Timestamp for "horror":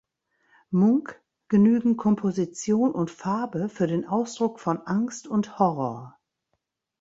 5.59-6.17